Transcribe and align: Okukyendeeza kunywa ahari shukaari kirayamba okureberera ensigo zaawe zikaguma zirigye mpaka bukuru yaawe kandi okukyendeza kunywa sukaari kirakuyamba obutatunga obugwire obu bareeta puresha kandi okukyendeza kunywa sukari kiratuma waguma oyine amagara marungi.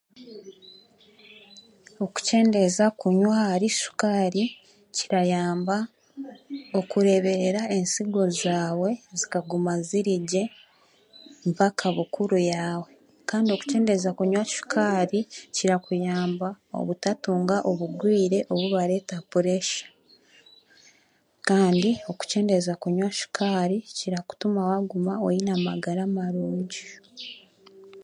Okukyendeeza 2.05 2.85
kunywa 2.99 3.35
ahari 3.43 3.69
shukaari 3.79 4.43
kirayamba 4.95 5.77
okureberera 6.79 7.61
ensigo 7.77 8.23
zaawe 8.39 8.91
zikaguma 9.19 9.73
zirigye 9.87 10.43
mpaka 11.49 11.85
bukuru 11.97 12.37
yaawe 12.51 12.89
kandi 13.29 13.49
okukyendeza 13.55 14.09
kunywa 14.17 14.43
sukaari 14.53 15.19
kirakuyamba 15.55 16.49
obutatunga 16.79 17.55
obugwire 17.69 18.39
obu 18.51 18.65
bareeta 18.75 19.17
puresha 19.31 19.85
kandi 21.49 21.89
okukyendeza 22.09 22.71
kunywa 22.81 23.09
sukari 23.19 23.77
kiratuma 23.97 24.61
waguma 24.71 25.13
oyine 25.25 25.49
amagara 25.57 26.03
marungi. 26.15 26.81